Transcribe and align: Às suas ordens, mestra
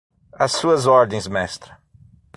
Às 0.33 0.53
suas 0.53 0.87
ordens, 0.87 1.27
mestra 1.27 1.77